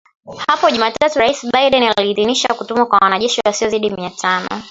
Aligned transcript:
Hapo 0.47 0.69
Jumatatu 0.69 1.19
Raisi 1.19 1.49
Biden 1.51 1.93
aliidhinisha 1.97 2.53
kutumwa 2.53 2.85
kwa 2.85 2.99
wanajeshi 2.99 3.41
wasiozidi 3.45 3.89
mia 3.89 4.09
tano 4.09 4.47